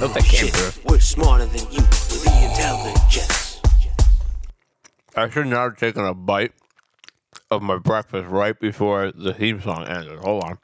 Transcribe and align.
Hope 0.00 0.12
that 0.14 0.24
came 0.24 0.46
shit, 0.48 0.54
through. 0.54 0.82
we're 0.90 1.00
smarter 1.00 1.46
than 1.46 1.70
you. 1.70 1.80
The 1.80 2.48
intelligence. 2.50 3.60
I 5.16 5.30
should 5.30 5.46
not 5.46 5.62
have 5.62 5.76
taken 5.76 6.04
a 6.04 6.12
bite 6.12 6.52
of 7.50 7.62
my 7.62 7.78
breakfast 7.78 8.28
right 8.28 8.58
before 8.58 9.12
the 9.12 9.32
theme 9.32 9.60
song 9.60 9.86
ended. 9.86 10.18
Hold 10.18 10.44
on. 10.44 10.58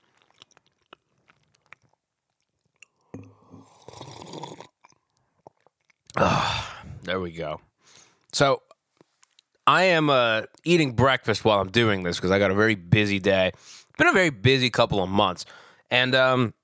Ah, 6.17 6.83
there 7.05 7.21
we 7.21 7.31
go. 7.31 7.61
So 8.33 8.63
I 9.67 9.85
am 9.85 10.11
uh, 10.11 10.43
eating 10.65 10.93
breakfast 10.93 11.45
while 11.45 11.61
I'm 11.61 11.71
doing 11.71 12.03
this 12.03 12.17
because 12.17 12.33
I 12.33 12.39
got 12.39 12.51
a 12.51 12.55
very 12.55 12.75
busy 12.75 13.21
day. 13.21 13.53
It's 13.55 13.97
been 13.97 14.09
a 14.09 14.13
very 14.13 14.31
busy 14.31 14.71
couple 14.71 15.03
of 15.03 15.09
months, 15.09 15.45
and 15.91 16.15
um, 16.15 16.55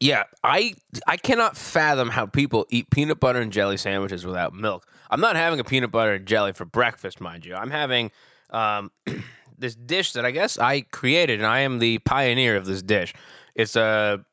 yeah, 0.00 0.24
I 0.42 0.74
I 1.06 1.16
cannot 1.16 1.56
fathom 1.56 2.10
how 2.10 2.26
people 2.26 2.66
eat 2.70 2.90
peanut 2.90 3.20
butter 3.20 3.40
and 3.40 3.52
jelly 3.52 3.76
sandwiches 3.76 4.26
without 4.26 4.52
milk. 4.52 4.86
I'm 5.10 5.20
not 5.20 5.36
having 5.36 5.60
a 5.60 5.64
peanut 5.64 5.92
butter 5.92 6.14
and 6.14 6.26
jelly 6.26 6.52
for 6.52 6.64
breakfast, 6.64 7.20
mind 7.20 7.46
you. 7.46 7.54
I'm 7.54 7.70
having 7.70 8.10
um, 8.50 8.90
this 9.58 9.74
dish 9.74 10.12
that 10.12 10.24
I 10.24 10.32
guess 10.32 10.58
I 10.58 10.80
created, 10.80 11.38
and 11.38 11.46
I 11.46 11.60
am 11.60 11.78
the 11.78 11.98
pioneer 11.98 12.56
of 12.56 12.66
this 12.66 12.82
dish. 12.82 13.14
It's 13.54 13.76
a 13.76 14.24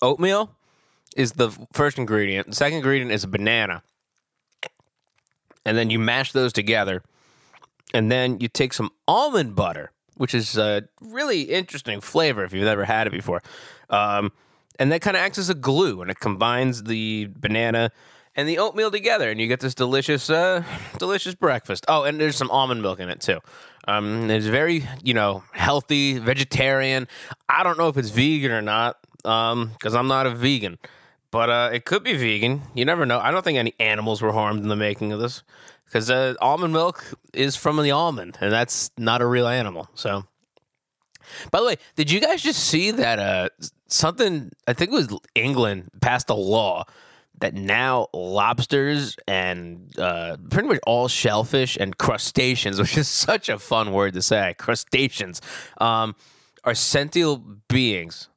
oatmeal 0.00 0.50
is 1.14 1.32
the 1.32 1.50
first 1.72 1.98
ingredient. 1.98 2.48
The 2.48 2.56
second 2.56 2.78
ingredient 2.78 3.12
is 3.12 3.22
a 3.22 3.28
banana, 3.28 3.82
and 5.64 5.76
then 5.76 5.90
you 5.90 5.98
mash 5.98 6.32
those 6.32 6.54
together, 6.54 7.02
and 7.92 8.10
then 8.10 8.40
you 8.40 8.48
take 8.48 8.72
some 8.72 8.90
almond 9.06 9.54
butter, 9.54 9.92
which 10.16 10.34
is 10.34 10.56
a 10.56 10.84
really 11.02 11.42
interesting 11.42 12.00
flavor 12.00 12.44
if 12.44 12.54
you've 12.54 12.64
never 12.64 12.86
had 12.86 13.06
it 13.06 13.10
before. 13.10 13.42
Um, 13.90 14.32
and 14.78 14.90
that 14.92 15.00
kind 15.00 15.16
of 15.16 15.22
acts 15.22 15.38
as 15.38 15.48
a 15.48 15.54
glue, 15.54 16.02
and 16.02 16.10
it 16.10 16.20
combines 16.20 16.84
the 16.84 17.28
banana 17.36 17.90
and 18.34 18.48
the 18.48 18.58
oatmeal 18.58 18.90
together, 18.90 19.30
and 19.30 19.40
you 19.40 19.46
get 19.46 19.60
this 19.60 19.74
delicious, 19.74 20.30
uh, 20.30 20.64
delicious 20.98 21.34
breakfast. 21.34 21.84
Oh, 21.88 22.04
and 22.04 22.20
there's 22.20 22.36
some 22.36 22.50
almond 22.50 22.80
milk 22.80 22.98
in 22.98 23.10
it 23.10 23.20
too. 23.20 23.40
Um, 23.86 24.30
it's 24.30 24.46
very, 24.46 24.88
you 25.02 25.12
know, 25.12 25.44
healthy, 25.52 26.18
vegetarian. 26.18 27.08
I 27.48 27.62
don't 27.62 27.76
know 27.76 27.88
if 27.88 27.96
it's 27.96 28.10
vegan 28.10 28.50
or 28.50 28.62
not, 28.62 28.98
um, 29.24 29.70
because 29.72 29.94
I'm 29.94 30.06
not 30.08 30.26
a 30.26 30.30
vegan, 30.30 30.78
but 31.30 31.50
uh, 31.50 31.70
it 31.72 31.84
could 31.84 32.02
be 32.02 32.14
vegan. 32.16 32.62
You 32.74 32.84
never 32.84 33.04
know. 33.04 33.18
I 33.18 33.30
don't 33.30 33.44
think 33.44 33.58
any 33.58 33.74
animals 33.78 34.22
were 34.22 34.32
harmed 34.32 34.62
in 34.62 34.68
the 34.68 34.76
making 34.76 35.12
of 35.12 35.20
this, 35.20 35.42
because 35.84 36.10
uh, 36.10 36.34
almond 36.40 36.72
milk 36.72 37.04
is 37.34 37.54
from 37.56 37.82
the 37.82 37.90
almond, 37.90 38.38
and 38.40 38.50
that's 38.50 38.90
not 38.96 39.20
a 39.20 39.26
real 39.26 39.46
animal. 39.46 39.90
So. 39.94 40.24
By 41.50 41.60
the 41.60 41.66
way, 41.66 41.76
did 41.96 42.10
you 42.10 42.20
guys 42.20 42.42
just 42.42 42.64
see 42.64 42.90
that 42.92 43.18
uh, 43.18 43.48
something? 43.86 44.52
I 44.66 44.72
think 44.72 44.90
it 44.90 44.94
was 44.94 45.18
England 45.34 45.90
passed 46.00 46.30
a 46.30 46.34
law 46.34 46.84
that 47.42 47.54
now 47.54 48.06
lobsters 48.14 49.16
and 49.26 49.92
uh, 49.98 50.36
pretty 50.48 50.68
much 50.68 50.78
all 50.86 51.08
shellfish 51.08 51.76
and 51.76 51.98
crustaceans, 51.98 52.78
which 52.80 52.96
is 52.96 53.08
such 53.08 53.48
a 53.48 53.58
fun 53.58 53.92
word 53.92 54.14
to 54.14 54.22
say, 54.22 54.54
crustaceans, 54.58 55.40
um, 55.78 56.14
are 56.64 56.74
sentient 56.74 57.66
beings. 57.68 58.28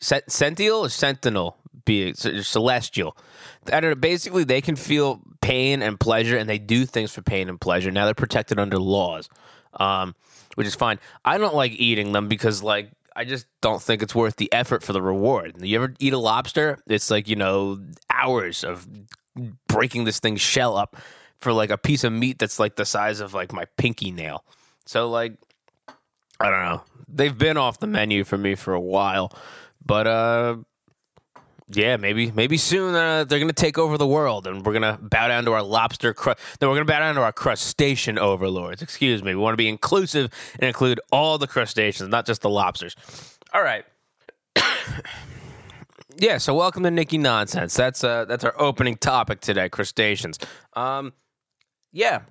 Sent- 0.00 0.30
sentient 0.30 0.74
or 0.74 0.88
sentinel 0.88 1.56
beings, 1.84 2.26
or 2.26 2.42
celestial. 2.42 3.16
That 3.64 3.84
are 3.84 3.94
basically 3.94 4.44
they 4.44 4.60
can 4.60 4.76
feel 4.76 5.22
pain 5.40 5.80
and 5.82 5.98
pleasure, 5.98 6.36
and 6.36 6.48
they 6.48 6.58
do 6.58 6.84
things 6.84 7.12
for 7.12 7.22
pain 7.22 7.48
and 7.48 7.60
pleasure. 7.60 7.90
Now 7.90 8.04
they're 8.04 8.14
protected 8.14 8.58
under 8.58 8.78
laws. 8.78 9.28
Um, 9.74 10.14
which 10.58 10.66
is 10.66 10.74
fine. 10.74 10.98
I 11.24 11.38
don't 11.38 11.54
like 11.54 11.70
eating 11.70 12.10
them 12.10 12.26
because 12.26 12.64
like 12.64 12.90
I 13.14 13.24
just 13.24 13.46
don't 13.60 13.80
think 13.80 14.02
it's 14.02 14.12
worth 14.12 14.34
the 14.34 14.52
effort 14.52 14.82
for 14.82 14.92
the 14.92 15.00
reward. 15.00 15.54
You 15.62 15.76
ever 15.76 15.94
eat 16.00 16.12
a 16.12 16.18
lobster? 16.18 16.80
It's 16.88 17.12
like, 17.12 17.28
you 17.28 17.36
know, 17.36 17.78
hours 18.12 18.64
of 18.64 18.84
breaking 19.68 20.02
this 20.02 20.18
thing's 20.18 20.40
shell 20.40 20.76
up 20.76 20.96
for 21.40 21.52
like 21.52 21.70
a 21.70 21.78
piece 21.78 22.02
of 22.02 22.12
meat 22.12 22.40
that's 22.40 22.58
like 22.58 22.74
the 22.74 22.84
size 22.84 23.20
of 23.20 23.34
like 23.34 23.52
my 23.52 23.66
pinky 23.76 24.10
nail. 24.10 24.44
So 24.84 25.08
like 25.08 25.34
I 26.40 26.50
don't 26.50 26.64
know. 26.64 26.82
They've 27.06 27.38
been 27.38 27.56
off 27.56 27.78
the 27.78 27.86
menu 27.86 28.24
for 28.24 28.36
me 28.36 28.56
for 28.56 28.74
a 28.74 28.80
while. 28.80 29.32
But 29.86 30.08
uh 30.08 30.56
yeah, 31.70 31.96
maybe 31.96 32.30
maybe 32.32 32.56
soon 32.56 32.94
uh, 32.94 33.24
they're 33.24 33.38
gonna 33.38 33.52
take 33.52 33.76
over 33.76 33.98
the 33.98 34.06
world, 34.06 34.46
and 34.46 34.64
we're 34.64 34.72
gonna 34.72 34.98
bow 35.02 35.28
down 35.28 35.44
to 35.44 35.52
our 35.52 35.62
lobster. 35.62 36.14
Cru- 36.14 36.34
no, 36.60 36.68
we're 36.68 36.76
gonna 36.76 36.86
bow 36.86 37.00
down 37.00 37.14
to 37.16 37.22
our 37.22 37.32
crustacean 37.32 38.18
overlords. 38.18 38.80
Excuse 38.80 39.22
me. 39.22 39.34
We 39.34 39.40
want 39.40 39.52
to 39.52 39.58
be 39.58 39.68
inclusive 39.68 40.32
and 40.54 40.64
include 40.64 41.00
all 41.12 41.36
the 41.36 41.46
crustaceans, 41.46 42.08
not 42.08 42.24
just 42.26 42.40
the 42.40 42.48
lobsters. 42.48 42.96
All 43.52 43.62
right. 43.62 43.84
yeah. 46.16 46.38
So 46.38 46.54
welcome 46.54 46.84
to 46.84 46.90
Nicky 46.90 47.18
Nonsense. 47.18 47.74
That's 47.74 48.02
uh 48.02 48.24
that's 48.24 48.44
our 48.44 48.54
opening 48.58 48.96
topic 48.96 49.40
today. 49.40 49.68
Crustaceans. 49.68 50.38
Um, 50.72 51.12
yeah, 51.92 52.22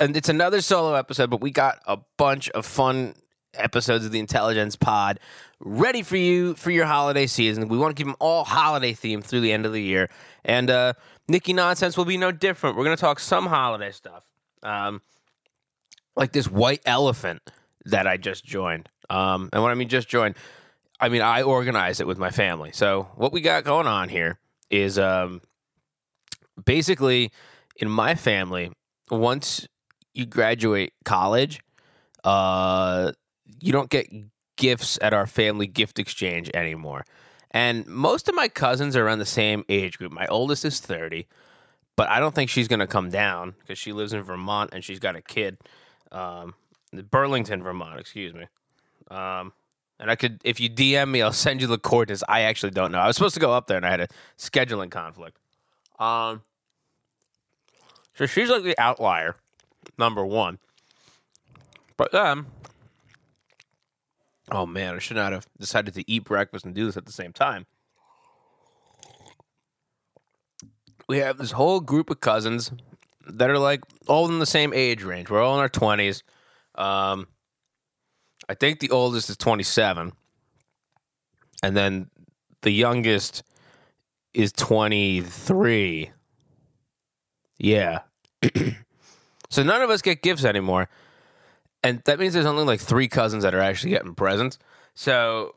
and 0.00 0.16
it's 0.16 0.30
another 0.30 0.62
solo 0.62 0.94
episode, 0.94 1.28
but 1.28 1.42
we 1.42 1.50
got 1.50 1.80
a 1.86 1.98
bunch 2.16 2.48
of 2.50 2.64
fun 2.64 3.14
episodes 3.54 4.04
of 4.04 4.12
the 4.12 4.18
Intelligence 4.18 4.76
Pod 4.76 5.20
ready 5.60 6.02
for 6.02 6.16
you 6.16 6.54
for 6.54 6.70
your 6.70 6.86
holiday 6.86 7.26
season. 7.26 7.68
We 7.68 7.78
want 7.78 7.96
to 7.96 8.00
keep 8.00 8.06
them 8.06 8.16
all 8.20 8.44
holiday 8.44 8.92
themed 8.92 9.24
through 9.24 9.40
the 9.40 9.52
end 9.52 9.66
of 9.66 9.72
the 9.72 9.82
year. 9.82 10.08
And 10.44 10.70
uh, 10.70 10.92
Nicky 11.28 11.52
Nonsense 11.52 11.96
will 11.96 12.04
be 12.04 12.16
no 12.16 12.32
different. 12.32 12.76
We're 12.76 12.84
going 12.84 12.96
to 12.96 13.00
talk 13.00 13.18
some 13.18 13.46
holiday 13.46 13.90
stuff, 13.90 14.24
um, 14.62 15.00
like 16.14 16.32
this 16.32 16.48
white 16.48 16.82
elephant 16.84 17.42
that 17.86 18.06
I 18.06 18.16
just 18.16 18.44
joined. 18.44 18.88
Um, 19.08 19.48
and 19.52 19.62
when 19.62 19.70
I 19.70 19.74
mean 19.74 19.88
just 19.88 20.08
joined, 20.08 20.36
I 21.00 21.08
mean 21.08 21.22
I 21.22 21.42
organized 21.42 22.00
it 22.00 22.06
with 22.06 22.18
my 22.18 22.30
family. 22.30 22.72
So 22.72 23.08
what 23.16 23.32
we 23.32 23.40
got 23.40 23.64
going 23.64 23.86
on 23.86 24.08
here 24.08 24.38
is 24.70 24.98
um, 24.98 25.40
basically 26.64 27.30
in 27.76 27.88
my 27.88 28.14
family, 28.14 28.72
once 29.10 29.68
you 30.14 30.26
graduate 30.26 30.92
college, 31.04 31.60
uh, 32.24 33.12
you 33.60 33.72
don't 33.72 33.90
get 33.90 34.08
gifts 34.56 34.98
at 35.00 35.12
our 35.12 35.26
family 35.26 35.66
gift 35.66 35.98
exchange 35.98 36.50
anymore. 36.54 37.04
And 37.50 37.86
most 37.86 38.28
of 38.28 38.34
my 38.34 38.48
cousins 38.48 38.96
are 38.96 39.06
around 39.06 39.18
the 39.18 39.26
same 39.26 39.64
age 39.68 39.98
group. 39.98 40.12
My 40.12 40.26
oldest 40.26 40.64
is 40.64 40.80
30, 40.80 41.26
but 41.94 42.08
I 42.08 42.20
don't 42.20 42.34
think 42.34 42.50
she's 42.50 42.68
going 42.68 42.80
to 42.80 42.86
come 42.86 43.10
down 43.10 43.54
because 43.60 43.78
she 43.78 43.92
lives 43.92 44.12
in 44.12 44.22
Vermont 44.22 44.70
and 44.72 44.84
she's 44.84 44.98
got 44.98 45.16
a 45.16 45.22
kid. 45.22 45.58
Um, 46.12 46.54
Burlington, 46.92 47.62
Vermont, 47.62 47.98
excuse 47.98 48.34
me. 48.34 48.46
Um, 49.10 49.52
and 49.98 50.10
I 50.10 50.16
could, 50.16 50.40
if 50.44 50.60
you 50.60 50.68
DM 50.68 51.10
me, 51.10 51.22
I'll 51.22 51.32
send 51.32 51.60
you 51.60 51.66
the 51.66 51.78
coordinates. 51.78 52.22
I 52.28 52.42
actually 52.42 52.72
don't 52.72 52.92
know. 52.92 52.98
I 52.98 53.06
was 53.06 53.16
supposed 53.16 53.34
to 53.34 53.40
go 53.40 53.52
up 53.52 53.66
there 53.66 53.76
and 53.76 53.86
I 53.86 53.90
had 53.90 54.00
a 54.00 54.08
scheduling 54.36 54.90
conflict. 54.90 55.38
Um, 55.98 56.42
so 58.14 58.26
she's 58.26 58.50
like 58.50 58.62
the 58.62 58.78
outlier, 58.78 59.36
number 59.98 60.24
one. 60.24 60.58
But 61.96 62.12
then, 62.12 62.46
oh 64.50 64.66
man, 64.66 64.94
I 64.94 64.98
should 64.98 65.16
not 65.16 65.32
have 65.32 65.46
decided 65.58 65.94
to 65.94 66.10
eat 66.10 66.24
breakfast 66.24 66.64
and 66.64 66.74
do 66.74 66.86
this 66.86 66.96
at 66.96 67.06
the 67.06 67.12
same 67.12 67.32
time. 67.32 67.66
We 71.08 71.18
have 71.18 71.38
this 71.38 71.52
whole 71.52 71.80
group 71.80 72.10
of 72.10 72.20
cousins 72.20 72.72
that 73.28 73.50
are 73.50 73.58
like 73.58 73.80
all 74.08 74.28
in 74.28 74.38
the 74.38 74.46
same 74.46 74.72
age 74.72 75.02
range. 75.02 75.30
We're 75.30 75.42
all 75.42 75.54
in 75.54 75.60
our 75.60 75.68
twenties. 75.68 76.22
Um, 76.74 77.28
I 78.48 78.54
think 78.54 78.80
the 78.80 78.90
oldest 78.90 79.30
is 79.30 79.36
twenty 79.36 79.62
seven, 79.62 80.12
and 81.62 81.76
then 81.76 82.10
the 82.62 82.70
youngest 82.70 83.42
is 84.34 84.52
twenty 84.52 85.20
three. 85.20 86.10
Yeah. 87.58 88.00
so 89.50 89.62
none 89.62 89.82
of 89.82 89.90
us 89.90 90.02
get 90.02 90.22
gifts 90.22 90.44
anymore. 90.44 90.88
And 91.82 92.02
that 92.04 92.18
means 92.18 92.34
there's 92.34 92.46
only 92.46 92.64
like 92.64 92.80
three 92.80 93.08
cousins 93.08 93.42
that 93.44 93.54
are 93.54 93.60
actually 93.60 93.90
getting 93.90 94.14
presents. 94.14 94.58
So, 94.94 95.54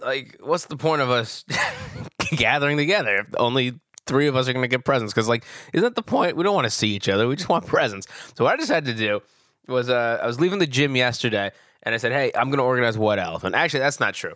like, 0.00 0.36
what's 0.40 0.66
the 0.66 0.76
point 0.76 1.02
of 1.02 1.10
us 1.10 1.44
gathering 2.30 2.76
together 2.76 3.18
if 3.18 3.28
only 3.38 3.78
three 4.06 4.26
of 4.26 4.36
us 4.36 4.48
are 4.48 4.52
going 4.52 4.64
to 4.64 4.68
get 4.68 4.84
presents? 4.84 5.12
Because, 5.12 5.28
like, 5.28 5.44
isn't 5.72 5.84
that 5.84 5.94
the 5.94 6.02
point? 6.02 6.36
We 6.36 6.42
don't 6.42 6.54
want 6.54 6.66
to 6.66 6.70
see 6.70 6.88
each 6.88 7.08
other. 7.08 7.28
We 7.28 7.36
just 7.36 7.48
want 7.48 7.66
presents. 7.68 8.06
So, 8.36 8.44
what 8.44 8.54
I 8.54 8.56
decided 8.56 8.96
to 8.96 8.98
do 8.98 9.22
was 9.68 9.88
uh, 9.88 10.18
I 10.20 10.26
was 10.26 10.40
leaving 10.40 10.58
the 10.58 10.66
gym 10.66 10.96
yesterday 10.96 11.50
and 11.84 11.94
I 11.94 11.98
said, 11.98 12.12
hey, 12.12 12.32
I'm 12.34 12.48
going 12.48 12.58
to 12.58 12.64
organize 12.64 12.98
White 12.98 13.18
Elephant. 13.18 13.54
Actually, 13.54 13.80
that's 13.80 14.00
not 14.00 14.14
true. 14.14 14.34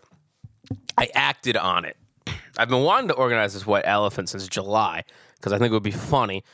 I 0.96 1.08
acted 1.14 1.56
on 1.56 1.84
it. 1.84 1.96
I've 2.58 2.68
been 2.68 2.82
wanting 2.82 3.08
to 3.08 3.14
organize 3.14 3.54
this 3.54 3.66
White 3.66 3.84
Elephant 3.86 4.28
since 4.28 4.46
July 4.46 5.04
because 5.36 5.52
I 5.52 5.58
think 5.58 5.70
it 5.70 5.74
would 5.74 5.82
be 5.82 5.90
funny. 5.90 6.44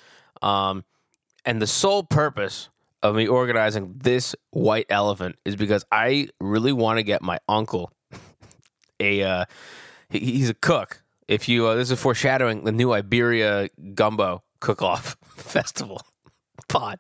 Um, 0.43 0.85
and 1.45 1.61
the 1.61 1.67
sole 1.67 2.05
purpose 2.05 2.69
of 3.05 3.15
me 3.15 3.29
organizing 3.29 3.95
this 3.99 4.35
white 4.51 4.87
elephant 4.89 5.37
is 5.45 5.55
because 5.55 5.85
I 5.93 6.29
really 6.41 6.73
want 6.73 6.99
to 6.99 7.03
get 7.03 7.23
my 7.23 7.39
uncle 7.47 7.93
a 8.99 9.23
uh, 9.23 9.45
he, 10.09 10.19
he's 10.19 10.49
a 10.49 10.55
cook. 10.55 11.03
If 11.29 11.49
you 11.49 11.67
uh, 11.67 11.75
this 11.75 11.91
is 11.91 12.01
foreshadowing 12.01 12.65
the 12.65 12.73
new 12.73 12.93
Iberia 12.93 13.69
gumbo 13.95 14.43
cook 14.61 14.83
off 14.83 15.17
festival 15.37 16.01
pot. 16.69 16.99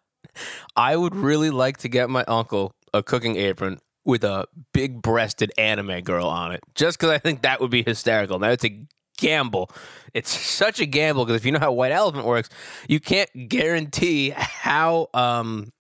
I 0.77 0.97
would 0.97 1.15
really 1.15 1.51
like 1.51 1.79
to 1.79 1.89
get 1.89 2.11
my 2.11 2.25
uncle 2.25 2.75
a 2.93 3.03
cooking 3.03 3.37
apron 3.37 3.79
with 4.05 4.25
a 4.25 4.47
big 4.73 5.01
breasted 5.01 5.53
anime 5.57 6.03
girl 6.03 6.27
on 6.27 6.53
it, 6.53 6.61
just 6.75 6.99
because 6.99 7.11
I 7.11 7.19
think 7.19 7.43
that 7.43 7.61
would 7.61 7.71
be 7.71 7.83
hysterical. 7.83 8.39
Now 8.39 8.51
it's 8.51 8.65
a 8.65 8.87
gamble. 9.17 9.71
It's 10.13 10.31
such 10.31 10.81
a 10.81 10.87
gamble 10.87 11.25
because 11.25 11.41
if 11.41 11.47
you 11.47 11.53
know 11.53 11.61
how 11.61 11.73
White 11.73 11.93
Elephant 11.93 12.27
works, 12.27 12.51
you 12.89 13.01
can't 13.01 13.31
guarantee 13.49 14.31
how 14.31 15.09
um 15.15 15.73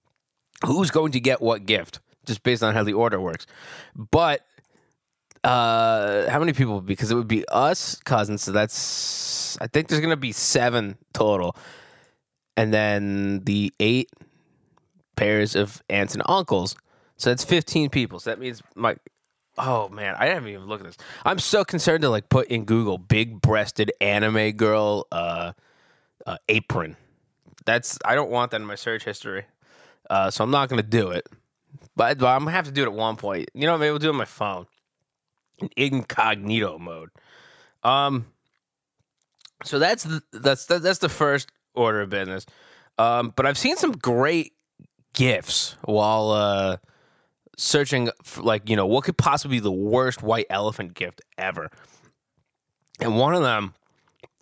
who's 0.64 0.90
going 0.90 1.12
to 1.12 1.20
get 1.20 1.40
what 1.40 1.66
gift 1.66 2.00
just 2.25 2.43
based 2.43 2.62
on 2.62 2.75
how 2.75 2.82
the 2.82 2.93
order 2.93 3.20
works. 3.20 3.46
But 3.94 4.46
uh 5.43 6.31
how 6.31 6.38
many 6.38 6.52
people? 6.52 6.81
Because 6.81 7.11
it 7.11 7.14
would 7.14 7.28
be 7.28 7.44
us 7.49 7.96
cousins 7.96 8.43
so 8.43 8.52
that's 8.52 9.58
i 9.61 9.66
think 9.66 9.88
there's 9.88 10.00
gonna 10.00 10.16
be 10.16 10.32
seven 10.32 10.96
total. 11.12 11.56
And 12.56 12.72
then 12.72 13.40
the 13.44 13.72
eight 13.81 14.11
pairs 15.16 15.55
of 15.55 15.82
aunts 15.90 16.14
and 16.14 16.22
uncles 16.26 16.76
so 17.17 17.31
that's 17.31 17.44
15 17.44 17.90
people. 17.90 18.19
So 18.19 18.31
that 18.31 18.40
means 18.40 18.62
my 18.75 18.96
oh 19.58 19.88
man 19.88 20.17
i 20.19 20.26
haven't 20.26 20.49
even 20.49 20.67
looked 20.67 20.84
at 20.84 20.87
this. 20.87 20.96
I'm 21.25 21.38
so 21.38 21.64
concerned 21.64 22.02
to 22.02 22.08
like 22.08 22.28
put 22.28 22.49
in 22.49 22.64
google 22.64 22.96
big 22.96 23.40
breasted 23.43 23.93
anime 24.00 24.52
girl 24.52 25.06
uh, 25.12 25.52
uh 26.26 26.38
apron. 26.49 26.96
That's 27.67 27.99
i 28.05 28.14
don't 28.14 28.31
want 28.31 28.50
that 28.52 28.62
in 28.62 28.67
my 28.67 28.76
search 28.76 29.05
history 29.05 29.44
uh 30.11 30.31
so 30.31 30.45
i'm 30.45 30.51
not 30.51 30.69
gonna 30.69 30.83
do 30.83 31.11
it 31.11 31.27
but, 31.97 32.19
but 32.19 32.27
i'm 32.27 32.41
gonna 32.41 32.51
have 32.51 32.67
to 32.67 32.73
do 32.73 32.83
it 32.83 32.87
at 32.87 32.93
one 32.93 33.17
point 33.17 33.51
you 33.55 33.67
know 33.67 33.77
maybe 33.79 33.91
we'll 33.91 33.99
do 33.99 34.09
it 34.09 34.11
on 34.11 34.17
my 34.17 34.25
phone 34.25 34.67
in 35.59 35.95
incognito 35.95 36.79
mode. 36.79 37.11
Um, 37.83 38.27
so 39.65 39.79
that's 39.79 40.05
the, 40.05 40.23
that's 40.33 40.67
that's 40.67 40.99
the 40.99 41.09
first 41.09 41.51
order 41.75 42.03
of 42.03 42.11
business. 42.11 42.47
Um, 42.99 43.33
but 43.35 43.47
I've 43.47 43.59
seen 43.59 43.77
some 43.77 43.93
great 43.93 44.53
gifts 45.15 45.77
while 45.85 46.31
uh, 46.31 46.77
searching 47.56 48.11
for 48.23 48.43
like 48.43 48.69
you 48.69 48.77
know 48.77 48.87
what 48.87 49.05
could 49.05 49.17
possibly 49.17 49.56
be 49.56 49.61
the 49.61 49.73
worst 49.73 50.23
white 50.23 50.47
elephant 50.51 50.95
gift 50.95 51.23
ever, 51.39 51.71
and 53.01 53.19
one 53.19 53.35
of 53.35 53.43
them 53.43 53.75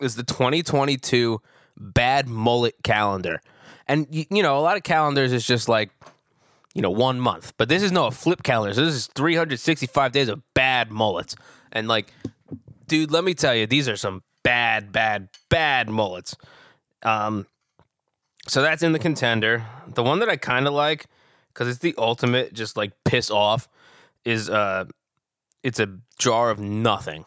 is 0.01 0.17
the 0.17 0.25
2022 0.25 1.41
bad 1.77 2.29
mullet 2.29 2.75
calendar. 2.83 3.41
And 3.89 4.07
you, 4.11 4.43
know, 4.43 4.59
a 4.59 4.61
lot 4.61 4.77
of 4.77 4.83
calendars 4.83 5.33
is 5.33 5.47
just 5.47 5.69
like 5.69 5.91
you 6.75 6.81
know, 6.81 6.91
one 6.91 7.21
month. 7.21 7.53
But 7.59 7.69
this 7.69 7.83
is 7.83 7.93
no 7.93 8.07
a 8.07 8.11
flip 8.11 8.43
calendar. 8.43 8.75
So 8.75 8.85
this 8.85 8.95
is 8.95 9.07
365 9.09 10.13
days 10.13 10.29
of 10.29 10.43
bad 10.55 10.91
mullets. 10.91 11.37
And 11.71 11.87
like, 11.87 12.15
dude, 12.87 13.11
let 13.11 13.25
me 13.25 13.35
tell 13.35 13.55
you, 13.55 13.67
these 13.67 13.91
are 13.91 13.97
some 13.97 14.23
bad, 14.43 14.91
bad, 14.91 15.29
bad 15.51 15.91
mullets. 15.91 16.35
Um, 17.03 17.47
so 18.49 18.63
that's 18.63 18.83
in 18.83 18.93
the 18.93 18.99
contender. 18.99 19.67
The 19.87 20.03
one 20.03 20.21
that 20.21 20.31
I 20.31 20.37
kind 20.37 20.67
of 20.67 20.73
like 20.73 21.07
because 21.53 21.69
it's 21.69 21.79
the 21.79 21.95
ultimate, 21.99 22.53
just 22.53 22.77
like 22.77 22.93
piss 23.05 23.31
off, 23.31 23.69
is 24.25 24.49
uh, 24.49 24.85
it's 25.63 25.81
a 25.81 25.99
jar 26.19 26.51
of 26.51 26.59
nothing. 26.59 27.25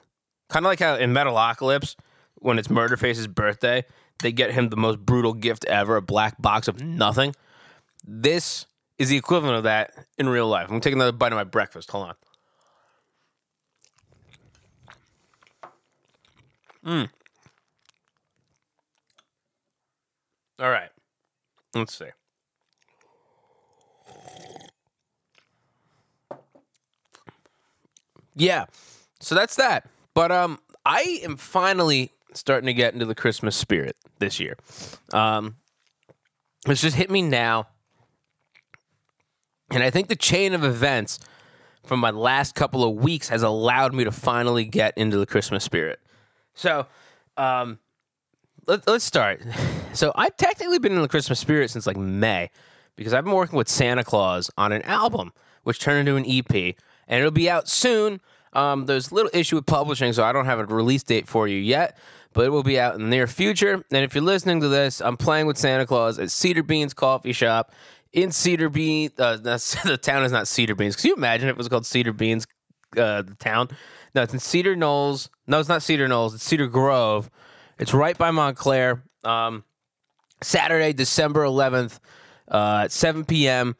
Kind 0.49 0.65
of 0.65 0.69
like 0.69 0.79
how 0.79 0.95
in 0.95 1.13
Metalocalypse, 1.13 1.95
when 2.35 2.59
it's 2.59 2.67
Murderface's 2.67 3.27
birthday, 3.27 3.83
they 4.21 4.31
get 4.31 4.51
him 4.51 4.69
the 4.69 4.77
most 4.77 4.99
brutal 4.99 5.33
gift 5.33 5.65
ever, 5.65 5.97
a 5.97 6.01
black 6.01 6.41
box 6.41 6.67
of 6.67 6.81
nothing. 6.81 7.35
This 8.03 8.65
is 8.97 9.09
the 9.09 9.17
equivalent 9.17 9.57
of 9.57 9.63
that 9.63 9.93
in 10.17 10.29
real 10.29 10.47
life. 10.47 10.63
I'm 10.63 10.69
gonna 10.69 10.81
take 10.81 10.93
another 10.93 11.11
bite 11.11 11.31
of 11.31 11.37
my 11.37 11.43
breakfast. 11.43 11.91
Hold 11.91 12.09
on. 12.09 12.15
Mm. 16.85 17.09
All 20.59 20.69
right. 20.69 20.89
Let's 21.73 21.97
see. 21.97 22.05
Yeah. 28.35 28.65
So 29.19 29.35
that's 29.35 29.55
that. 29.55 29.89
But 30.13 30.31
um 30.31 30.59
I 30.85 31.19
am 31.23 31.35
finally 31.35 32.11
starting 32.35 32.67
to 32.67 32.73
get 32.73 32.93
into 32.93 33.05
the 33.05 33.15
Christmas 33.15 33.55
spirit 33.55 33.95
this 34.19 34.39
year. 34.39 34.57
Um 35.11 35.55
it's 36.67 36.81
just 36.81 36.95
hit 36.95 37.11
me 37.11 37.21
now 37.21 37.67
and 39.71 39.83
I 39.83 39.89
think 39.89 40.07
the 40.07 40.15
chain 40.15 40.53
of 40.53 40.63
events 40.63 41.19
from 41.85 41.99
my 41.99 42.09
last 42.11 42.55
couple 42.55 42.83
of 42.83 42.95
weeks 42.95 43.29
has 43.29 43.43
allowed 43.43 43.93
me 43.93 44.03
to 44.03 44.11
finally 44.11 44.65
get 44.65 44.97
into 44.97 45.17
the 45.17 45.25
Christmas 45.25 45.63
spirit. 45.63 45.99
So, 46.53 46.87
um, 47.37 47.79
let, 48.67 48.87
let's 48.87 49.05
start. 49.05 49.41
So, 49.93 50.11
I've 50.13 50.35
technically 50.35 50.77
been 50.77 50.91
in 50.91 51.01
the 51.01 51.07
Christmas 51.07 51.39
spirit 51.39 51.69
since 51.69 51.87
like 51.87 51.95
May 51.95 52.49
because 52.97 53.13
I've 53.13 53.23
been 53.23 53.33
working 53.33 53.57
with 53.57 53.69
Santa 53.69 54.03
Claus 54.03 54.51
on 54.57 54.73
an 54.73 54.81
album, 54.81 55.31
which 55.63 55.79
turned 55.79 56.09
into 56.09 56.17
an 56.17 56.25
EP, 56.27 56.75
and 57.07 57.19
it'll 57.21 57.31
be 57.31 57.49
out 57.49 57.69
soon. 57.69 58.19
Um, 58.51 58.87
there's 58.87 59.11
a 59.11 59.15
little 59.15 59.31
issue 59.33 59.55
with 59.55 59.65
publishing, 59.65 60.11
so 60.11 60.25
I 60.25 60.33
don't 60.33 60.47
have 60.47 60.59
a 60.59 60.65
release 60.65 61.01
date 61.01 61.29
for 61.29 61.47
you 61.47 61.57
yet, 61.57 61.97
but 62.35 62.45
it 62.45 62.49
will 62.49 62.63
be 62.63 62.77
out 62.77 62.95
in 62.95 63.01
the 63.01 63.07
near 63.07 63.27
future. 63.27 63.83
And 63.91 64.03
if 64.03 64.13
you're 64.13 64.23
listening 64.23 64.59
to 64.59 64.67
this, 64.67 65.01
I'm 65.01 65.15
playing 65.15 65.47
with 65.47 65.57
Santa 65.57 65.87
Claus 65.87 66.19
at 66.19 66.29
Cedar 66.29 66.63
Beans 66.63 66.93
Coffee 66.93 67.31
Shop 67.31 67.71
in 68.11 68.31
Cedar 68.31 68.69
Bean. 68.69 69.09
Uh, 69.17 69.37
the 69.37 69.97
town 69.99 70.23
is 70.23 70.33
not 70.33 70.47
Cedar 70.47 70.75
Beans. 70.75 70.97
Can 70.97 71.07
you 71.07 71.15
imagine 71.15 71.47
it 71.47 71.57
was 71.57 71.69
called 71.69 71.85
Cedar 71.85 72.11
Beans, 72.11 72.45
uh, 72.97 73.21
the 73.21 73.35
town? 73.39 73.69
No, 74.13 74.21
it's 74.23 74.33
in 74.33 74.39
Cedar 74.39 74.75
Knolls. 74.75 75.29
No, 75.47 75.59
it's 75.59 75.69
not 75.69 75.81
Cedar 75.81 76.09
Knolls. 76.09 76.35
It's 76.35 76.43
Cedar 76.43 76.67
Grove. 76.67 77.31
It's 77.79 77.93
right 77.93 78.17
by 78.17 78.31
Montclair. 78.31 79.01
Um, 79.23 79.63
Saturday, 80.43 80.91
December 80.91 81.45
11th 81.45 81.99
uh, 82.51 82.81
at 82.83 82.91
7 82.91 83.23
p.m. 83.23 83.77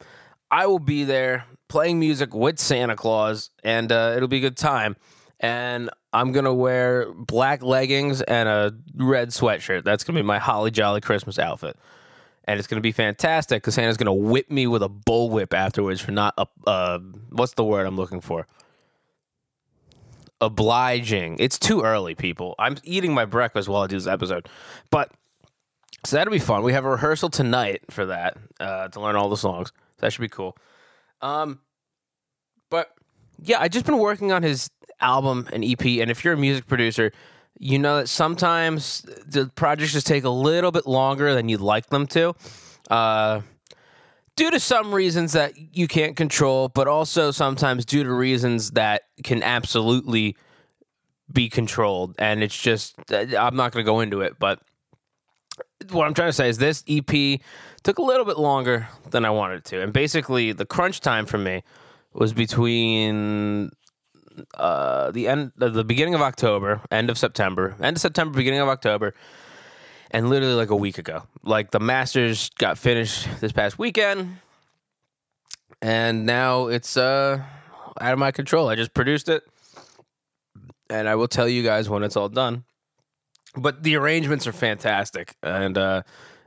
I 0.50 0.66
will 0.66 0.78
be 0.78 1.04
there 1.04 1.44
playing 1.68 2.00
music 2.00 2.34
with 2.34 2.58
Santa 2.58 2.96
Claus, 2.96 3.50
and 3.62 3.92
uh, 3.92 4.14
it'll 4.16 4.28
be 4.28 4.38
a 4.38 4.40
good 4.40 4.56
time. 4.56 4.96
And 5.40 5.90
I'm 6.16 6.32
gonna 6.32 6.54
wear 6.54 7.12
black 7.12 7.62
leggings 7.62 8.22
and 8.22 8.48
a 8.48 8.74
red 8.94 9.28
sweatshirt. 9.28 9.84
That's 9.84 10.04
gonna 10.04 10.18
be 10.18 10.22
my 10.24 10.38
holly 10.38 10.70
jolly 10.70 11.00
Christmas 11.00 11.38
outfit 11.38 11.76
and 12.46 12.58
it's 12.58 12.68
to 12.78 12.82
be 12.82 12.92
fantastic 12.92 13.62
because 13.62 13.74
Santa's 13.74 13.96
to 14.06 14.12
whip 14.12 14.50
me 14.50 14.66
with 14.66 14.82
a 14.82 14.88
bullwhip 14.88 15.52
afterwards 15.52 16.00
for 16.00 16.12
not 16.12 16.34
uh, 16.38 16.46
uh, 16.66 16.98
what's 17.30 17.54
the 17.54 17.64
word 17.64 17.86
I'm 17.86 17.96
looking 17.96 18.20
for? 18.20 18.46
Obliging. 20.40 21.36
It's 21.40 21.58
too 21.58 21.82
early, 21.82 22.14
people. 22.14 22.54
I'm 22.58 22.76
eating 22.84 23.12
my 23.14 23.24
breakfast 23.24 23.68
while 23.68 23.82
I 23.82 23.86
do 23.86 23.96
this 23.96 24.06
episode, 24.06 24.48
but 24.90 25.10
so 26.04 26.16
that'll 26.16 26.32
be 26.32 26.38
fun. 26.38 26.62
We 26.62 26.72
have 26.72 26.84
a 26.84 26.90
rehearsal 26.90 27.30
tonight 27.30 27.82
for 27.90 28.06
that 28.06 28.36
uh, 28.60 28.88
to 28.88 29.00
learn 29.00 29.16
all 29.16 29.28
the 29.28 29.36
songs. 29.36 29.68
So 29.68 30.02
that 30.02 30.12
should 30.12 30.20
be 30.20 30.28
cool. 30.28 30.56
Um, 31.20 31.60
but 32.70 32.92
yeah, 33.42 33.60
I 33.60 33.66
just 33.68 33.86
been 33.86 33.98
working 33.98 34.30
on 34.30 34.44
his 34.44 34.70
album 35.00 35.48
and 35.52 35.64
EP, 35.64 35.84
and 35.84 36.10
if 36.10 36.24
you're 36.24 36.34
a 36.34 36.38
music 36.38 36.66
producer 36.66 37.12
you 37.58 37.78
know 37.78 37.98
that 37.98 38.08
sometimes 38.08 39.02
the 39.26 39.50
projects 39.54 39.92
just 39.92 40.06
take 40.06 40.24
a 40.24 40.30
little 40.30 40.70
bit 40.70 40.86
longer 40.86 41.34
than 41.34 41.48
you'd 41.48 41.60
like 41.60 41.88
them 41.88 42.06
to. 42.06 42.34
Uh, 42.90 43.40
due 44.36 44.50
to 44.50 44.60
some 44.60 44.94
reasons 44.94 45.32
that 45.32 45.54
you 45.56 45.88
can't 45.88 46.16
control, 46.16 46.68
but 46.68 46.86
also 46.86 47.30
sometimes 47.30 47.84
due 47.84 48.04
to 48.04 48.12
reasons 48.12 48.72
that 48.72 49.02
can 49.24 49.42
absolutely 49.42 50.36
be 51.32 51.48
controlled. 51.48 52.14
And 52.18 52.42
it's 52.42 52.56
just, 52.56 52.94
I'm 53.10 53.56
not 53.56 53.72
going 53.72 53.84
to 53.84 53.90
go 53.90 54.00
into 54.00 54.20
it, 54.20 54.38
but 54.38 54.60
what 55.90 56.06
I'm 56.06 56.14
trying 56.14 56.28
to 56.28 56.34
say 56.34 56.48
is 56.48 56.58
this 56.58 56.84
EP 56.88 57.40
took 57.82 57.98
a 57.98 58.02
little 58.02 58.26
bit 58.26 58.38
longer 58.38 58.88
than 59.10 59.24
I 59.24 59.30
wanted 59.30 59.64
to. 59.66 59.82
And 59.82 59.92
basically, 59.92 60.52
the 60.52 60.66
crunch 60.66 61.00
time 61.00 61.24
for 61.24 61.38
me 61.38 61.62
was 62.12 62.32
between 62.32 63.70
uh, 64.54 65.10
the 65.10 65.28
end, 65.28 65.52
the 65.56 65.84
beginning 65.84 66.14
of 66.14 66.20
October, 66.20 66.80
end 66.90 67.10
of 67.10 67.18
September, 67.18 67.74
end 67.80 67.96
of 67.96 68.00
September, 68.00 68.36
beginning 68.36 68.60
of 68.60 68.68
October, 68.68 69.14
and 70.10 70.30
literally 70.30 70.54
like 70.54 70.70
a 70.70 70.76
week 70.76 70.98
ago. 70.98 71.22
Like 71.42 71.70
the 71.70 71.80
Masters 71.80 72.50
got 72.58 72.78
finished 72.78 73.28
this 73.40 73.52
past 73.52 73.78
weekend, 73.78 74.38
and 75.82 76.26
now 76.26 76.66
it's 76.68 76.96
uh 76.96 77.42
out 78.00 78.12
of 78.12 78.18
my 78.18 78.30
control. 78.30 78.68
I 78.68 78.74
just 78.74 78.94
produced 78.94 79.28
it, 79.28 79.42
and 80.90 81.08
I 81.08 81.14
will 81.14 81.28
tell 81.28 81.48
you 81.48 81.62
guys 81.62 81.88
when 81.88 82.02
it's 82.02 82.16
all 82.16 82.28
done. 82.28 82.64
But 83.56 83.82
the 83.82 83.96
arrangements 83.96 84.46
are 84.46 84.52
fantastic, 84.52 85.34
and 85.42 85.78
uh, 85.78 86.02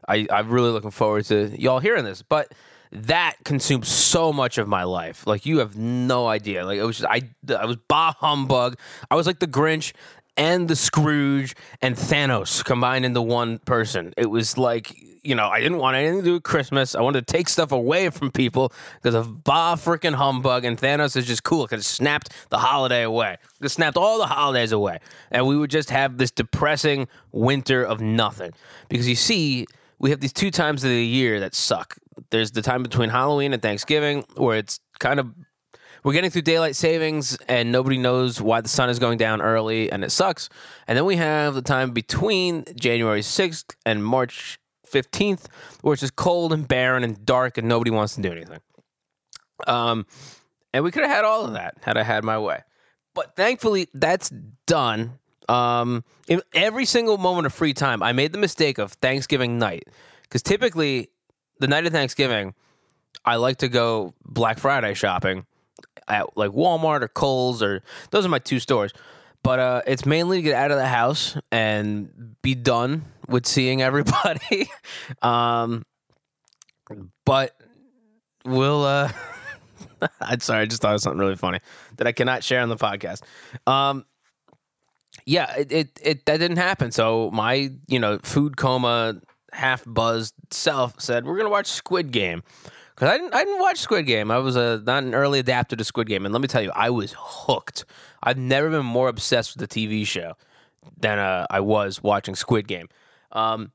I 0.08 0.28
I'm 0.32 0.50
really 0.50 0.72
looking 0.72 0.92
forward 0.92 1.26
to 1.26 1.50
y'all 1.60 1.80
hearing 1.80 2.06
this. 2.06 2.22
But 2.22 2.54
that 2.92 3.36
consumed 3.44 3.86
so 3.86 4.34
much 4.34 4.58
of 4.58 4.68
my 4.68 4.84
life. 4.84 5.28
Like 5.28 5.46
you 5.46 5.60
have 5.60 5.78
no 5.78 6.28
idea. 6.28 6.66
Like 6.66 6.80
it 6.80 6.84
was 6.84 7.00
just 7.00 7.10
I 7.10 7.22
I 7.56 7.66
was 7.66 7.78
bah 7.88 8.14
humbug. 8.18 8.78
I 9.12 9.16
was 9.16 9.28
like 9.28 9.40
the 9.40 9.48
Grinch 9.48 9.94
and 10.40 10.68
the 10.68 10.76
Scrooge 10.76 11.56
and 11.82 11.96
Thanos 11.96 12.64
combined 12.64 13.06
into 13.06 13.22
one 13.22 13.60
person. 13.60 14.14
It 14.16 14.28
was 14.28 14.58
like, 14.58 14.96
you 15.22 15.36
know, 15.36 15.50
I 15.50 15.60
didn't 15.60 15.80
want 15.80 15.98
anything 15.98 16.20
to 16.20 16.24
do 16.24 16.34
with 16.36 16.44
Christmas. 16.44 16.96
I 16.96 17.02
wanted 17.02 17.28
to 17.28 17.32
take 17.32 17.50
stuff 17.50 17.74
away 17.74 18.10
from 18.10 18.32
people 18.32 18.72
because 18.96 19.16
of 19.16 19.44
bah 19.44 19.76
freaking 19.76 20.16
humbug. 20.16 20.64
And 20.64 20.78
Thanos 20.78 21.16
is 21.16 21.28
just 21.28 21.44
cool 21.44 21.66
because 21.66 21.82
it 21.82 21.90
snapped 21.90 22.32
the 22.50 22.58
holiday 22.58 23.04
away. 23.04 23.38
It 23.62 23.70
snapped 23.70 23.98
all 23.98 24.18
the 24.18 24.28
holidays 24.28 24.72
away. 24.72 25.00
And 25.30 25.46
we 25.46 25.58
would 25.58 25.70
just 25.70 25.90
have 25.90 26.18
this 26.18 26.32
depressing 26.32 27.08
winter 27.34 27.84
of 27.84 28.02
nothing. 28.02 28.54
Because 28.88 29.08
you 29.08 29.16
see, 29.16 29.68
we 30.00 30.10
have 30.10 30.22
these 30.22 30.34
two 30.34 30.50
times 30.50 30.84
of 30.86 30.90
the 30.90 31.06
year 31.06 31.42
that 31.42 31.54
suck. 31.54 31.98
There's 32.30 32.52
the 32.52 32.62
time 32.62 32.84
between 32.84 33.10
Halloween 33.10 33.54
and 33.54 33.62
Thanksgiving 33.62 34.26
where 34.36 34.58
it's 34.58 34.80
kind 35.00 35.20
of 35.20 35.34
we're 36.04 36.14
getting 36.14 36.30
through 36.30 36.44
daylight 36.44 36.76
savings, 36.76 37.38
and 37.48 37.72
nobody 37.72 37.98
knows 37.98 38.40
why 38.40 38.62
the 38.62 38.70
sun 38.70 38.90
is 38.90 39.00
going 39.00 39.18
down 39.18 39.42
early, 39.42 39.92
and 39.92 40.04
it 40.04 40.12
sucks. 40.12 40.50
And 40.88 40.98
then 40.98 41.06
we 41.06 41.18
have 41.18 41.56
the 41.56 41.62
time 41.62 41.92
between 41.92 42.64
January 42.76 43.22
6th 43.22 43.76
and 43.86 44.04
March 44.04 44.60
15th, 44.90 45.48
where 45.82 45.94
it's 45.94 46.02
just 46.02 46.16
cold 46.16 46.54
and 46.54 46.68
barren 46.68 47.04
and 47.04 47.26
dark, 47.26 47.58
and 47.58 47.68
nobody 47.68 47.92
wants 47.92 48.16
to 48.16 48.22
do 48.22 48.32
anything. 48.32 48.60
Um, 49.68 50.06
and 50.74 50.84
we 50.84 50.92
could 50.92 51.04
have 51.04 51.12
had 51.12 51.26
all 51.26 51.46
of 51.46 51.54
that 51.54 51.76
had 51.82 51.98
I 51.98 52.04
had 52.04 52.24
my 52.24 52.40
way. 52.40 52.62
But 53.14 53.36
thankfully, 53.36 53.88
that's 53.94 54.32
done. 54.66 55.20
Um, 55.50 56.04
in 56.28 56.42
every 56.54 56.86
single 56.86 57.18
moment 57.18 57.48
of 57.48 57.54
free 57.54 57.74
time, 57.74 58.02
I 58.04 58.14
made 58.14 58.32
the 58.32 58.38
mistake 58.38 58.78
of 58.78 58.94
Thanksgiving 58.94 59.58
night 59.58 59.88
because 60.22 60.44
typically 60.44 61.10
the 61.60 61.68
night 61.68 61.86
of 61.86 61.94
Thanksgiving, 61.94 62.54
I 63.26 63.36
like 63.36 63.58
to 63.58 63.70
go 63.70 64.14
Black 64.26 64.60
Friday 64.60 64.94
shopping 64.94 65.46
at 66.08 66.38
like 66.38 66.52
Walmart 66.52 67.02
or 67.02 67.08
Kohl's 67.08 67.62
or 67.62 67.84
those 68.12 68.26
are 68.26 68.30
my 68.30 68.40
two 68.40 68.60
stores. 68.60 68.94
But 69.44 69.60
uh, 69.60 69.82
it's 69.88 70.06
mainly 70.06 70.38
to 70.38 70.42
get 70.42 70.56
out 70.56 70.72
of 70.72 70.78
the 70.78 70.88
house 70.88 71.38
and 71.52 72.36
be 72.42 72.56
done 72.56 73.06
with 73.28 73.46
seeing 73.46 73.82
everybody. 73.90 74.70
um, 75.22 75.86
but 77.26 77.56
we'll. 78.46 78.84
Uh, 78.84 79.12
I'm 80.22 80.40
sorry, 80.40 80.62
I 80.62 80.66
just 80.66 80.82
thought 80.82 80.96
of 80.96 81.02
something 81.02 81.20
really 81.20 81.36
funny 81.36 81.60
that 81.98 82.08
I 82.08 82.12
cannot 82.12 82.44
share 82.44 82.62
on 82.62 82.70
the 82.70 82.78
podcast. 82.78 83.22
Um, 83.68 84.06
yeah, 85.26 85.54
it, 85.56 85.72
it, 85.72 86.00
it 86.02 86.26
that 86.26 86.38
didn't 86.38 86.58
happen. 86.58 86.92
So 86.92 87.30
my 87.32 87.72
you 87.88 88.00
know 88.00 88.20
food 88.24 88.58
coma, 88.58 89.22
half 89.54 89.84
buzzed 89.86 90.36
self 90.52 91.00
said 91.00 91.26
we're 91.26 91.38
gonna 91.38 91.50
watch 91.50 91.68
Squid 91.68 92.12
Game 92.12 92.44
because 92.96 93.14
I 93.14 93.18
didn't 93.18 93.34
I 93.34 93.44
didn't 93.44 93.62
watch 93.62 93.78
Squid 93.78 94.06
Game. 94.06 94.32
I 94.32 94.38
was 94.40 94.56
a 94.56 94.82
not 94.86 95.04
an 95.04 95.16
early 95.16 95.40
adapter 95.40 95.76
to 95.76 95.84
Squid 95.84 96.08
Game, 96.08 96.26
and 96.26 96.34
let 96.34 96.42
me 96.42 96.48
tell 96.48 96.62
you, 96.62 96.72
I 96.76 96.90
was 96.90 97.16
hooked. 97.18 97.86
I've 98.22 98.38
never 98.38 98.70
been 98.70 98.86
more 98.86 99.08
obsessed 99.08 99.56
with 99.58 99.70
the 99.70 99.88
TV 99.88 100.06
show 100.06 100.34
than 100.98 101.20
uh, 101.20 101.48
I 101.50 101.62
was 101.62 102.04
watching 102.04 102.36
Squid 102.36 102.68
Game. 102.68 102.90
Um, 103.32 103.72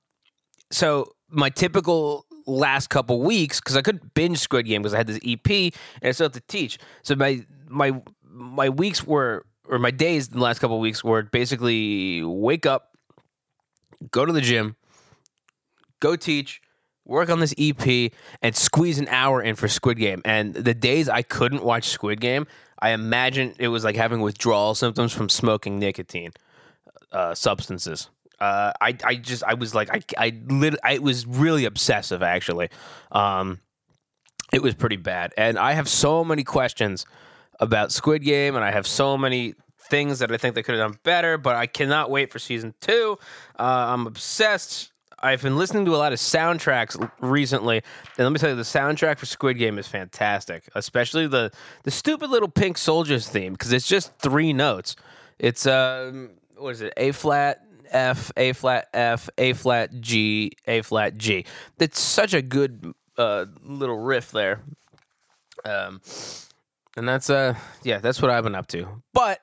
so 0.71 1.13
my 1.29 1.51
typical 1.51 2.27
last 2.47 2.91
couple 2.91 3.23
weeks 3.23 3.61
because 3.61 3.77
I 3.77 3.83
couldn't 3.83 4.15
binge 4.15 4.39
Squid 4.39 4.67
Game 4.67 4.83
because 4.83 4.95
I 4.95 4.99
had 4.99 5.07
this 5.07 5.21
EP 5.25 5.51
and 5.51 5.73
I 6.03 6.11
still 6.13 6.27
have 6.27 6.33
to 6.33 6.41
teach. 6.41 6.79
So 7.03 7.15
my 7.15 7.45
my 7.69 8.03
my 8.23 8.69
weeks 8.69 9.05
were 9.05 9.47
or 9.69 9.79
my 9.79 9.91
days 9.91 10.29
in 10.29 10.35
the 10.35 10.43
last 10.43 10.59
couple 10.59 10.79
weeks 10.79 11.03
were 11.03 11.23
basically 11.23 12.23
wake 12.23 12.67
up, 12.67 12.97
go 14.11 14.27
to 14.27 14.33
the 14.33 14.43
gym, 14.43 14.77
go 16.05 16.17
teach, 16.17 16.61
work 17.05 17.31
on 17.31 17.41
this 17.41 17.55
EP, 17.59 18.13
and 18.43 18.55
squeeze 18.55 18.99
an 18.99 19.09
hour 19.09 19.43
in 19.43 19.57
for 19.57 19.69
Squid 19.69 19.99
Game. 19.99 20.21
And 20.25 20.55
the 20.55 20.75
days 20.75 21.09
I 21.09 21.23
couldn't 21.23 21.65
watch 21.65 21.89
Squid 21.89 22.21
Game, 22.21 22.47
I 22.79 22.91
imagine 22.91 23.55
it 23.59 23.69
was 23.69 23.85
like 23.85 23.97
having 23.97 24.21
withdrawal 24.21 24.75
symptoms 24.75 25.13
from 25.13 25.29
smoking 25.29 25.79
nicotine 25.79 26.33
uh, 27.13 27.35
substances. 27.35 28.11
Uh, 28.41 28.73
I 28.81 28.97
I 29.05 29.15
just 29.15 29.45
I 29.45 29.55
was 29.55 29.75
like 29.75 29.89
I 29.95 30.01
I 30.19 30.33
lit 30.49 30.75
I 30.83 30.99
was 30.99 31.27
really 31.27 31.65
obsessive 31.65 32.23
actually. 32.23 32.69
Um, 33.13 33.61
it 34.53 34.63
was 34.63 34.75
pretty 34.75 34.97
bad, 34.97 35.33
and 35.39 35.59
I 35.59 35.73
have 35.73 35.89
so 35.89 36.25
many 36.25 36.45
questions 36.45 37.07
about 37.61 37.93
Squid 37.93 38.23
Game, 38.23 38.57
and 38.57 38.65
I 38.65 38.73
have 38.73 38.87
so 38.87 39.17
many 39.17 39.55
things 39.89 40.19
that 40.19 40.33
I 40.33 40.37
think 40.37 40.55
they 40.55 40.63
could 40.63 40.75
have 40.77 40.91
done 40.91 40.99
better. 41.05 41.39
But 41.39 41.57
I 41.57 41.67
cannot 41.67 42.11
wait 42.11 42.33
for 42.33 42.39
season 42.39 42.75
two. 42.81 43.19
Uh, 43.59 43.95
I'm 43.95 44.07
obsessed. 44.07 44.93
I've 45.25 45.41
been 45.41 45.57
listening 45.57 45.87
to 45.87 45.95
a 45.95 45.97
lot 45.97 46.13
of 46.13 46.19
soundtracks 46.19 47.11
recently, 47.21 47.79
and 48.19 48.27
let 48.27 48.31
me 48.31 48.39
tell 48.39 48.51
you, 48.51 48.57
the 48.57 48.63
soundtrack 48.63 49.19
for 49.19 49.25
Squid 49.25 49.57
Game 49.57 49.79
is 49.79 49.89
fantastic, 49.89 50.69
especially 50.75 51.27
the 51.27 51.51
the 51.85 51.91
stupid 51.91 52.29
little 52.29 52.49
Pink 52.49 52.77
Soldiers 52.77 53.27
theme 53.27 53.55
because 53.55 53.73
it's 53.73 53.89
just 53.89 54.15
three 54.19 54.53
notes. 54.53 54.97
It's 55.39 55.67
um, 55.67 56.33
what 56.59 56.73
is 56.73 56.83
it? 56.83 56.93
A 56.99 57.13
flat, 57.13 57.65
F, 57.89 58.33
A 58.37 58.53
flat, 58.53 58.89
F, 58.93 59.31
A 59.39 59.55
flat, 59.55 59.99
G, 59.99 60.53
A 60.67 60.83
flat, 60.83 61.17
G. 61.17 61.47
It's 61.79 62.01
such 62.01 62.35
a 62.35 62.43
good 62.43 62.93
uh, 63.17 63.47
little 63.63 63.99
riff 63.99 64.31
there. 64.31 64.61
Um, 65.65 66.03
and 66.99 67.09
that's 67.09 67.31
uh, 67.31 67.55
yeah, 67.83 67.97
that's 67.97 68.21
what 68.21 68.31
I've 68.31 68.45
been 68.45 68.55
up 68.55 68.67
to. 68.69 69.03
But 69.15 69.41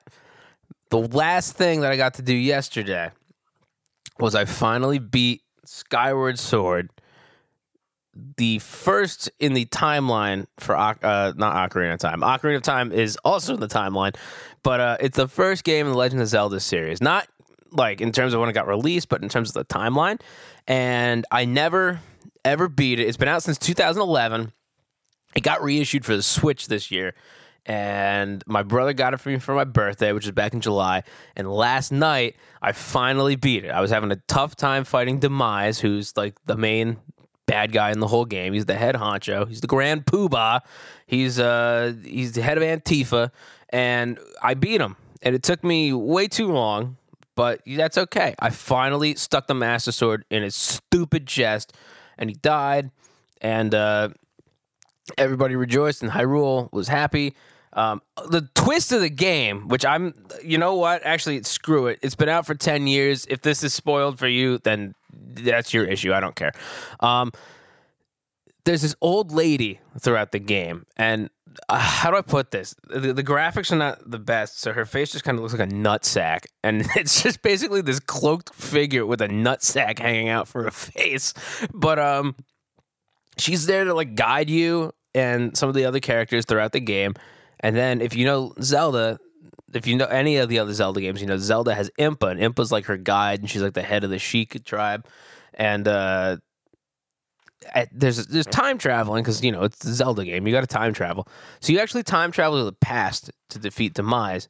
the 0.90 1.00
last 1.00 1.56
thing 1.56 1.80
that 1.80 1.90
I 1.90 1.96
got 1.96 2.14
to 2.14 2.22
do 2.22 2.34
yesterday 2.34 3.10
was 4.20 4.36
I 4.36 4.44
finally 4.44 5.00
beat 5.00 5.42
Skyward 5.64 6.38
Sword, 6.38 6.90
the 8.36 8.58
first 8.58 9.30
in 9.38 9.54
the 9.54 9.64
timeline 9.66 10.46
for 10.58 10.76
uh, 10.76 10.94
not 11.36 11.70
Ocarina 11.70 11.94
of 11.94 12.00
Time. 12.00 12.20
Ocarina 12.20 12.56
of 12.56 12.62
Time 12.62 12.92
is 12.92 13.16
also 13.24 13.54
in 13.54 13.60
the 13.60 13.68
timeline, 13.68 14.14
but 14.62 14.80
uh, 14.80 14.96
it's 15.00 15.16
the 15.16 15.28
first 15.28 15.64
game 15.64 15.86
in 15.86 15.92
the 15.92 15.98
Legend 15.98 16.20
of 16.20 16.28
Zelda 16.28 16.60
series. 16.60 17.00
Not 17.00 17.26
like 17.70 18.00
in 18.00 18.12
terms 18.12 18.34
of 18.34 18.40
when 18.40 18.48
it 18.48 18.52
got 18.52 18.66
released, 18.66 19.08
but 19.08 19.22
in 19.22 19.28
terms 19.28 19.48
of 19.48 19.54
the 19.54 19.64
timeline. 19.64 20.20
And 20.66 21.24
I 21.30 21.44
never 21.44 22.00
ever 22.44 22.68
beat 22.68 22.98
it. 23.00 23.06
It's 23.06 23.16
been 23.16 23.28
out 23.28 23.42
since 23.42 23.58
2011. 23.58 24.52
It 25.34 25.42
got 25.42 25.62
reissued 25.62 26.04
for 26.04 26.16
the 26.16 26.22
Switch 26.22 26.66
this 26.66 26.90
year. 26.90 27.14
And 27.64 28.42
my 28.46 28.62
brother 28.62 28.92
got 28.92 29.14
it 29.14 29.18
for 29.18 29.28
me 29.28 29.38
for 29.38 29.54
my 29.54 29.64
birthday, 29.64 30.12
which 30.12 30.24
was 30.26 30.32
back 30.32 30.52
in 30.52 30.60
July. 30.60 31.04
And 31.36 31.50
last 31.50 31.92
night, 31.92 32.36
I 32.60 32.72
finally 32.72 33.36
beat 33.36 33.64
it. 33.64 33.68
I 33.68 33.80
was 33.80 33.90
having 33.90 34.10
a 34.10 34.16
tough 34.26 34.56
time 34.56 34.84
fighting 34.84 35.20
Demise, 35.20 35.78
who's 35.78 36.16
like 36.16 36.34
the 36.46 36.56
main 36.56 36.96
bad 37.46 37.72
guy 37.72 37.92
in 37.92 38.00
the 38.00 38.06
whole 38.08 38.24
game. 38.24 38.52
He's 38.52 38.66
the 38.66 38.74
head 38.74 38.94
honcho. 38.94 39.48
He's 39.48 39.60
the 39.60 39.66
grand 39.66 40.06
poobah. 40.06 40.60
He's 41.06 41.38
uh 41.38 41.94
he's 42.02 42.32
the 42.32 42.42
head 42.42 42.56
of 42.56 42.64
Antifa, 42.64 43.30
and 43.68 44.18
I 44.42 44.54
beat 44.54 44.80
him. 44.80 44.96
And 45.22 45.34
it 45.34 45.42
took 45.42 45.62
me 45.62 45.92
way 45.92 46.26
too 46.26 46.50
long, 46.50 46.96
but 47.36 47.60
that's 47.64 47.96
okay. 47.96 48.34
I 48.40 48.50
finally 48.50 49.14
stuck 49.14 49.46
the 49.46 49.54
Master 49.54 49.92
Sword 49.92 50.24
in 50.30 50.42
his 50.42 50.56
stupid 50.56 51.28
chest, 51.28 51.72
and 52.18 52.28
he 52.28 52.34
died. 52.34 52.90
And 53.40 53.74
uh, 53.74 54.10
everybody 55.18 55.56
rejoiced, 55.56 56.02
and 56.02 56.12
Hyrule 56.12 56.72
was 56.72 56.88
happy. 56.88 57.34
Um, 57.74 58.02
the 58.28 58.48
twist 58.54 58.92
of 58.92 59.00
the 59.00 59.10
game, 59.10 59.68
which 59.68 59.84
I'm, 59.84 60.14
you 60.44 60.58
know 60.58 60.74
what? 60.74 61.04
Actually, 61.04 61.42
screw 61.44 61.86
it. 61.86 61.98
It's 62.02 62.14
been 62.14 62.28
out 62.28 62.46
for 62.46 62.54
10 62.54 62.86
years. 62.86 63.26
If 63.28 63.42
this 63.42 63.62
is 63.62 63.72
spoiled 63.72 64.18
for 64.18 64.28
you, 64.28 64.58
then 64.58 64.94
that's 65.12 65.72
your 65.72 65.84
issue. 65.84 66.12
I 66.12 66.20
don't 66.20 66.36
care. 66.36 66.52
Um, 67.00 67.32
there's 68.64 68.82
this 68.82 68.94
old 69.00 69.32
lady 69.32 69.80
throughout 69.98 70.32
the 70.32 70.38
game, 70.38 70.86
and 70.96 71.30
uh, 71.68 71.78
how 71.78 72.10
do 72.10 72.16
I 72.16 72.22
put 72.22 72.50
this? 72.50 72.74
The, 72.88 73.12
the 73.12 73.24
graphics 73.24 73.72
are 73.72 73.76
not 73.76 74.08
the 74.08 74.18
best, 74.18 74.60
so 74.60 74.72
her 74.72 74.84
face 74.84 75.12
just 75.12 75.24
kind 75.24 75.36
of 75.36 75.42
looks 75.42 75.54
like 75.54 75.68
a 75.68 75.74
nut 75.74 76.04
sack, 76.04 76.46
and 76.62 76.86
it's 76.96 77.22
just 77.22 77.42
basically 77.42 77.80
this 77.80 78.00
cloaked 78.00 78.54
figure 78.54 79.04
with 79.06 79.20
a 79.20 79.28
nut 79.28 79.62
sack 79.62 79.98
hanging 79.98 80.28
out 80.28 80.48
for 80.48 80.66
a 80.66 80.72
face. 80.72 81.34
But 81.72 81.98
um, 81.98 82.36
she's 83.36 83.66
there 83.66 83.84
to 83.84 83.94
like 83.94 84.14
guide 84.14 84.50
you 84.50 84.92
and 85.14 85.56
some 85.56 85.68
of 85.68 85.74
the 85.74 85.84
other 85.84 86.00
characters 86.00 86.44
throughout 86.44 86.72
the 86.72 86.80
game. 86.80 87.14
And 87.62 87.76
then 87.76 88.00
if 88.00 88.14
you 88.14 88.24
know 88.24 88.54
Zelda, 88.60 89.18
if 89.72 89.86
you 89.86 89.96
know 89.96 90.06
any 90.06 90.36
of 90.36 90.48
the 90.48 90.58
other 90.58 90.72
Zelda 90.72 91.00
games, 91.00 91.20
you 91.20 91.26
know 91.26 91.38
Zelda 91.38 91.74
has 91.74 91.90
Impa, 91.98 92.30
and 92.30 92.40
Impa's 92.40 92.72
like 92.72 92.86
her 92.86 92.96
guide, 92.96 93.40
and 93.40 93.48
she's 93.48 93.62
like 93.62 93.74
the 93.74 93.82
head 93.82 94.04
of 94.04 94.10
the 94.10 94.18
Sheik 94.18 94.64
tribe. 94.64 95.06
And 95.54 95.86
uh, 95.86 96.38
at, 97.74 97.88
there's 97.92 98.26
there's 98.26 98.46
time 98.46 98.78
traveling 98.78 99.22
because 99.22 99.42
you 99.44 99.52
know 99.52 99.62
it's 99.62 99.84
a 99.84 99.94
Zelda 99.94 100.24
game. 100.24 100.46
You 100.46 100.52
got 100.52 100.62
to 100.62 100.66
time 100.66 100.92
travel, 100.92 101.28
so 101.60 101.72
you 101.72 101.78
actually 101.78 102.02
time 102.02 102.32
travel 102.32 102.58
to 102.58 102.64
the 102.64 102.72
past 102.72 103.30
to 103.50 103.58
defeat 103.58 103.94
Demise. 103.94 104.48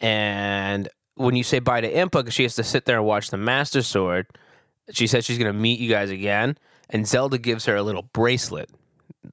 And 0.00 0.88
when 1.14 1.36
you 1.36 1.42
say 1.42 1.58
bye 1.58 1.80
to 1.80 1.92
Impa, 1.92 2.10
because 2.22 2.34
she 2.34 2.42
has 2.42 2.54
to 2.56 2.64
sit 2.64 2.84
there 2.84 2.98
and 2.98 3.06
watch 3.06 3.30
the 3.30 3.36
Master 3.36 3.82
Sword, 3.82 4.26
she 4.90 5.06
says 5.06 5.24
she's 5.24 5.38
going 5.38 5.52
to 5.52 5.58
meet 5.58 5.80
you 5.80 5.88
guys 5.88 6.10
again. 6.10 6.56
And 6.88 7.06
Zelda 7.06 7.38
gives 7.38 7.64
her 7.64 7.74
a 7.74 7.82
little 7.82 8.02
bracelet 8.02 8.70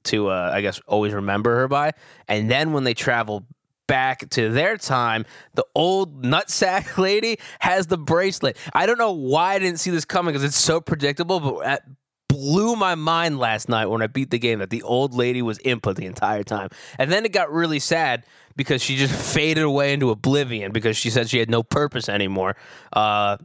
to, 0.04 0.28
uh, 0.28 0.50
I 0.52 0.60
guess, 0.60 0.80
always 0.86 1.12
remember 1.12 1.56
her 1.56 1.68
by. 1.68 1.92
And 2.28 2.50
then 2.50 2.72
when 2.72 2.84
they 2.84 2.94
travel 2.94 3.46
back 3.86 4.28
to 4.30 4.50
their 4.50 4.76
time, 4.76 5.24
the 5.54 5.64
old 5.74 6.22
nutsack 6.22 6.98
lady 6.98 7.38
has 7.60 7.86
the 7.86 7.98
bracelet. 7.98 8.56
I 8.72 8.86
don't 8.86 8.98
know 8.98 9.12
why 9.12 9.54
I 9.54 9.58
didn't 9.58 9.80
see 9.80 9.90
this 9.90 10.04
coming 10.04 10.32
because 10.32 10.44
it's 10.44 10.56
so 10.56 10.80
predictable, 10.80 11.40
but 11.40 11.64
that 11.64 11.82
blew 12.28 12.74
my 12.74 12.94
mind 12.94 13.38
last 13.38 13.68
night 13.68 13.86
when 13.86 14.02
I 14.02 14.08
beat 14.08 14.30
the 14.30 14.38
game 14.38 14.58
that 14.58 14.70
the 14.70 14.82
old 14.82 15.14
lady 15.14 15.40
was 15.40 15.58
Impa 15.60 15.94
the 15.94 16.06
entire 16.06 16.42
time. 16.42 16.68
And 16.98 17.10
then 17.12 17.24
it 17.24 17.32
got 17.32 17.52
really 17.52 17.78
sad 17.78 18.24
because 18.56 18.82
she 18.82 18.96
just 18.96 19.14
faded 19.34 19.64
away 19.64 19.92
into 19.92 20.10
oblivion 20.10 20.72
because 20.72 20.96
she 20.96 21.10
said 21.10 21.28
she 21.28 21.38
had 21.38 21.50
no 21.50 21.62
purpose 21.62 22.08
anymore. 22.08 22.56
Uh, 22.92 23.36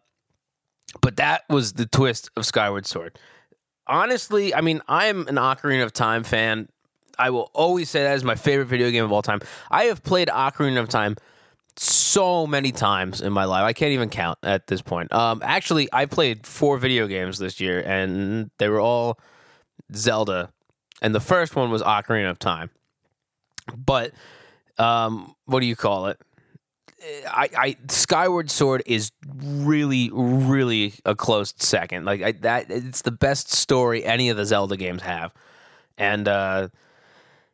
but 1.02 1.18
that 1.18 1.44
was 1.50 1.74
the 1.74 1.86
twist 1.86 2.32
of 2.36 2.46
Skyward 2.46 2.88
Sword. 2.88 3.20
Honestly, 3.90 4.54
I 4.54 4.62
mean, 4.62 4.82
I'm 4.88 5.28
an 5.28 5.36
Ocarina 5.36 5.84
of 5.84 5.92
Time 5.92 6.24
fan. 6.24 6.70
I 7.18 7.32
will 7.32 7.50
always 7.54 7.90
say 7.90 8.04
that 8.04 8.16
is 8.16 8.24
my 8.24 8.36
favorite 8.36 8.68
video 8.68 8.92
game 8.92 9.04
of 9.04 9.12
all 9.12 9.24
time. 9.24 9.42
I 9.72 9.86
have 9.86 10.04
played 10.04 10.28
Ocarina 10.28 10.80
of 10.80 10.90
Time 10.90 11.18
so 11.76 12.46
many 12.46 12.72
times 12.72 13.20
in 13.20 13.34
my 13.34 13.46
life. 13.46 13.64
I 13.64 13.74
can't 13.74 13.92
even 13.92 14.10
count 14.10 14.38
at 14.44 14.68
this 14.68 14.84
point. 14.84 15.12
Um, 15.12 15.42
actually, 15.44 15.90
I 15.92 16.06
played 16.06 16.46
four 16.46 16.78
video 16.78 17.08
games 17.08 17.40
this 17.40 17.60
year, 17.60 17.82
and 17.86 18.52
they 18.60 18.70
were 18.70 18.80
all 18.80 19.20
Zelda. 19.96 20.52
And 21.02 21.16
the 21.16 21.20
first 21.20 21.56
one 21.56 21.72
was 21.72 21.82
Ocarina 21.82 22.30
of 22.30 22.38
Time. 22.38 22.70
But 23.76 24.14
um, 24.78 25.36
what 25.46 25.62
do 25.62 25.66
you 25.66 25.76
call 25.76 26.08
it? 26.08 26.22
I, 27.28 27.50
I 27.58 27.78
Skyward 27.88 28.52
Sword 28.52 28.84
is 28.86 29.12
really, 29.44 30.10
really 30.14 30.94
a 31.06 31.16
close 31.16 31.54
second. 31.58 32.06
Like 32.06 32.22
I, 32.22 32.32
that, 32.34 32.70
it's 32.70 33.02
the 33.02 33.12
best 33.12 33.52
story 33.52 34.04
any 34.06 34.30
of 34.30 34.38
the 34.38 34.46
Zelda 34.46 34.78
games 34.78 35.02
have, 35.02 35.34
and 35.98 36.28
uh, 36.28 36.70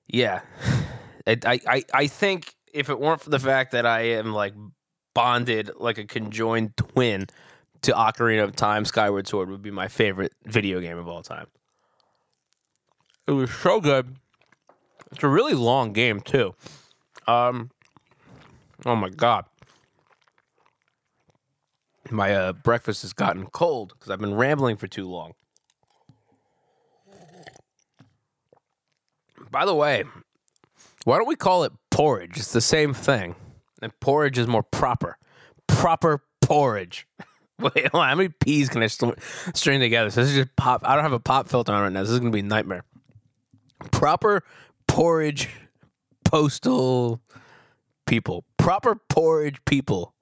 yeah, 0.08 0.42
I, 1.27 1.60
I, 1.68 1.84
I 1.94 2.08
think 2.08 2.56
if 2.74 2.89
it 2.89 3.00
weren't 3.00 3.22
for 3.22 3.30
the 3.30 3.39
fact 3.39 3.72
that 3.72 3.86
I 3.86 4.01
am 4.01 4.34
like 4.34 4.54
bonded 5.13 5.72
like 5.77 5.98
a 5.98 6.06
conjoined 6.06 6.75
twin 6.77 7.27
to 7.82 7.92
Ocarina 7.94 8.44
of 8.44 8.56
Time, 8.56 8.86
Skyward 8.86 9.27
Sword 9.27 9.50
would 9.50 9.62
be 9.62 9.72
my 9.72 9.88
favorite 9.88 10.34
video 10.46 10.80
game 10.82 10.98
of 10.98 11.08
all 11.08 11.24
time. 11.24 11.48
It 13.27 13.32
was 13.32 13.51
so 13.51 13.80
good. 13.80 14.18
It's 15.12 15.24
a 15.24 15.27
really 15.27 15.54
long 15.54 15.94
game 15.94 16.20
too. 16.20 16.54
Um, 17.27 17.72
oh 18.86 18.96
my 18.96 19.10
god, 19.10 19.46
my 22.12 22.34
uh, 22.34 22.54
breakfast 22.54 23.02
has 23.02 23.14
gotten 23.14 23.48
cold 23.48 23.94
because 23.94 24.12
I've 24.12 24.20
been 24.20 24.36
rambling 24.36 24.78
for 24.78 24.88
too 24.88 25.08
long. 25.08 25.34
By 29.52 29.66
the 29.66 29.76
way, 29.76 30.04
why 31.06 31.18
don't 31.18 31.28
we 31.28 31.36
call 31.36 31.64
it 31.64 31.72
porridge? 31.92 32.38
It's 32.38 32.52
the 32.52 32.62
same 32.62 32.94
thing, 32.94 33.36
and 33.82 33.98
porridge 34.00 34.38
is 34.38 34.48
more 34.48 34.64
proper. 34.64 35.18
Proper 35.68 36.24
porridge. 36.42 37.08
Wait, 37.60 37.88
on, 37.94 38.10
how 38.10 38.16
many 38.16 38.30
peas 38.30 38.68
can 38.70 38.84
I 38.84 38.88
st- 38.88 39.18
string 39.54 39.80
together? 39.80 40.10
So 40.10 40.22
this 40.22 40.32
is 40.32 40.36
just 40.36 40.56
pop. 40.58 40.82
I 40.84 40.96
don't 40.96 41.04
have 41.04 41.14
a 41.14 41.20
pop 41.20 41.48
filter 41.48 41.72
on 41.72 41.84
right 41.84 41.92
now. 41.92 42.02
This 42.02 42.10
is 42.10 42.20
gonna 42.20 42.32
be 42.32 42.40
a 42.40 42.44
nightmare. 42.44 42.84
Proper 43.92 44.44
porridge 44.88 45.50
postal 46.26 47.22
people. 48.06 48.44
Proper 48.58 48.96
porridge 48.96 49.64
people. 49.66 50.15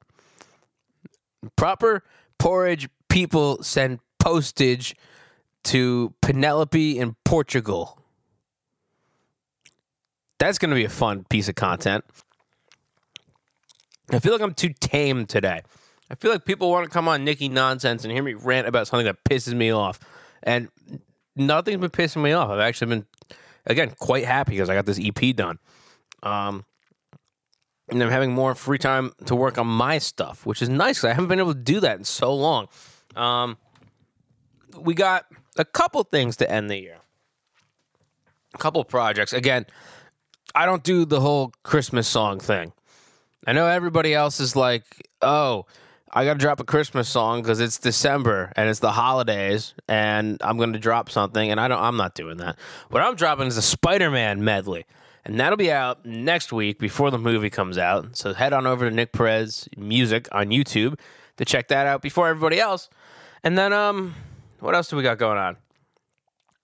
Proper 1.56 2.04
porridge 2.38 2.90
people 3.10 3.62
send 3.64 4.00
postage 4.20 4.96
to 5.66 6.14
Penelope 6.22 6.98
in 6.98 7.16
Portugal. 7.24 8.00
That's 10.40 10.58
going 10.58 10.70
to 10.70 10.76
be 10.76 10.86
a 10.86 10.90
fun 10.90 11.26
piece 11.30 11.48
of 11.48 11.56
content. 11.56 12.04
I 14.12 14.20
feel 14.20 14.34
like 14.34 14.42
I'm 14.42 14.54
too 14.54 14.74
tame 14.80 15.26
today. 15.26 15.62
I 16.10 16.16
feel 16.16 16.32
like 16.32 16.46
people 16.46 16.70
want 16.70 16.86
to 16.86 16.90
come 16.90 17.08
on 17.08 17.24
Nicky 17.24 17.50
nonsense 17.50 18.04
and 18.04 18.12
hear 18.12 18.24
me 18.24 18.34
rant 18.34 18.68
about 18.68 18.88
something 18.88 19.06
that 19.06 19.24
pisses 19.24 19.54
me 19.54 19.72
off. 19.72 20.00
And 20.44 20.70
nothing's 21.36 21.80
been 21.80 21.90
pissing 21.90 22.22
me 22.22 22.34
off. 22.34 22.50
I've 22.50 22.60
actually 22.60 22.90
been, 22.90 23.06
again, 23.66 23.94
quite 23.98 24.26
happy 24.26 24.52
because 24.52 24.70
I 24.70 24.76
got 24.76 24.86
this 24.86 25.00
EP 25.02 25.36
done. 25.36 25.60
Um, 26.22 26.66
and 27.90 28.02
I'm 28.02 28.10
having 28.10 28.34
more 28.34 28.56
free 28.56 28.78
time 28.78 29.12
to 29.25 29.36
work 29.36 29.58
on 29.58 29.68
my 29.68 29.98
stuff, 29.98 30.46
which 30.46 30.62
is 30.62 30.70
nice. 30.70 31.04
I 31.04 31.10
haven't 31.10 31.28
been 31.28 31.40
able 31.40 31.54
to 31.54 31.60
do 31.60 31.80
that 31.82 31.98
in 31.98 32.04
so 32.04 32.34
long. 32.34 32.68
Um, 33.16 33.58
we 34.80 34.94
got 34.94 35.25
a 35.58 35.66
couple 35.66 36.04
things 36.04 36.38
to 36.38 36.50
end 36.50 36.70
the 36.70 36.78
year. 36.78 36.98
A 38.54 38.58
couple 38.58 38.84
projects. 38.84 39.34
Again, 39.34 39.66
I 40.56 40.66
don't 40.66 40.84
do 40.84 41.06
the 41.06 41.20
whole 41.20 41.54
Christmas 41.63 42.08
song 42.08 42.40
thing. 42.40 42.74
I 43.46 43.54
know 43.54 43.68
everybody 43.68 44.13
else 44.13 44.40
is 44.40 44.56
like, 44.56 45.10
oh, 45.22 45.66
I 46.16 46.25
got 46.25 46.34
to 46.34 46.40
drop 46.40 46.60
a 46.60 46.63
Christmas 46.63 47.10
song 47.10 47.42
because 47.42 47.60
it's 47.60 47.80
December 47.80 48.54
and 48.56 48.70
it's 48.70 48.80
the 48.80 48.92
holidays, 48.92 49.74
and 49.88 50.38
I'm 50.42 50.58
going 50.58 50.74
to 50.74 50.80
drop 50.80 51.10
something, 51.10 51.50
and 51.50 51.60
I 51.60 51.68
don't. 51.68 51.82
I'm 51.82 51.98
not 51.98 52.13
doing 52.13 52.38
that. 52.38 52.58
What 52.90 53.02
I'm 53.02 53.16
dropping 53.16 53.48
is 53.48 53.58
a 53.58 53.63
Spider-Man 53.63 54.44
medley, 54.44 54.86
and 55.25 55.39
that'll 55.39 55.58
be 55.58 55.72
out 55.72 56.06
next 56.06 56.51
week 56.51 56.80
before 56.80 57.12
the 57.12 57.18
movie 57.18 57.50
comes 57.50 57.77
out. 57.77 58.18
So 58.18 58.34
head 58.34 58.53
on 58.53 58.68
over 58.68 58.89
to 58.89 58.96
Nick 58.96 59.13
Perez 59.13 59.70
Music 59.77 60.27
on 60.32 60.48
YouTube 60.48 61.00
to 61.38 61.46
check 61.46 61.70
that 61.70 61.88
out 61.88 62.01
before 62.01 62.27
everybody 62.27 62.59
else. 62.59 62.90
And 63.44 63.57
then, 63.57 63.74
um, 63.74 64.16
what 64.59 64.75
else 64.75 64.88
do 64.90 64.96
we 64.96 65.03
got 65.03 65.18
going 65.18 65.38
on? 65.38 65.57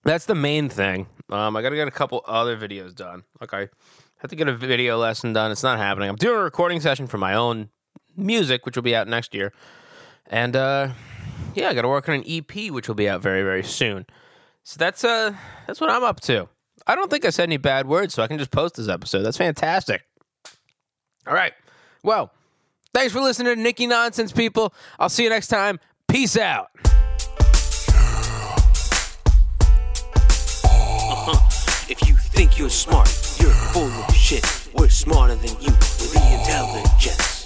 That's 0.03 0.25
the 0.25 0.35
main 0.35 0.69
thing. 0.69 1.07
Um, 1.29 1.55
I 1.55 1.61
got 1.61 1.69
to 1.69 1.75
get 1.75 1.87
a 1.87 1.91
couple 1.91 2.23
other 2.25 2.57
videos 2.57 2.95
done. 2.95 3.23
Okay. 3.41 3.63
I 3.63 4.21
have 4.21 4.29
to 4.29 4.35
get 4.35 4.47
a 4.47 4.55
video 4.55 4.97
lesson 4.97 5.33
done. 5.33 5.51
It's 5.51 5.63
not 5.63 5.77
happening. 5.77 6.09
I'm 6.09 6.15
doing 6.15 6.37
a 6.37 6.43
recording 6.43 6.79
session 6.79 7.07
for 7.07 7.17
my 7.17 7.33
own 7.33 7.69
music, 8.15 8.65
which 8.65 8.75
will 8.75 8.83
be 8.83 8.95
out 8.95 9.07
next 9.07 9.33
year. 9.33 9.53
And 10.27 10.55
uh, 10.55 10.89
yeah, 11.55 11.69
I 11.69 11.73
got 11.73 11.83
to 11.83 11.87
work 11.87 12.07
on 12.09 12.15
an 12.15 12.23
EP, 12.27 12.71
which 12.71 12.87
will 12.87 12.95
be 12.95 13.07
out 13.07 13.21
very, 13.21 13.43
very 13.43 13.63
soon. 13.63 14.05
So 14.63 14.77
that's 14.77 15.03
uh, 15.03 15.33
that's 15.67 15.79
what 15.79 15.89
I'm 15.89 16.03
up 16.03 16.19
to. 16.21 16.49
I 16.89 16.95
don't 16.95 17.11
think 17.11 17.23
I 17.23 17.29
said 17.29 17.43
any 17.43 17.57
bad 17.57 17.85
words, 17.85 18.15
so 18.15 18.23
I 18.23 18.27
can 18.27 18.39
just 18.39 18.49
post 18.49 18.77
this 18.77 18.89
episode. 18.89 19.21
That's 19.21 19.37
fantastic. 19.37 20.01
All 21.27 21.35
right. 21.35 21.53
Well, 22.01 22.33
thanks 22.95 23.13
for 23.13 23.21
listening 23.21 23.55
to 23.55 23.61
Nicky 23.61 23.85
Nonsense, 23.85 24.31
people. 24.31 24.73
I'll 24.97 25.07
see 25.07 25.23
you 25.23 25.29
next 25.29 25.49
time. 25.49 25.79
Peace 26.07 26.35
out. 26.35 26.71
Uh-huh. 30.63 31.85
If 31.87 32.07
you 32.09 32.15
think 32.15 32.57
you're 32.57 32.71
smart, 32.71 33.07
you're 33.39 33.51
full 33.51 33.83
of 33.83 34.15
shit. 34.15 34.43
We're 34.73 34.89
smarter 34.89 35.35
than 35.35 35.51
you. 35.61 35.69
We're 35.69 36.07
the 36.07 36.39
intelligence. 36.39 37.38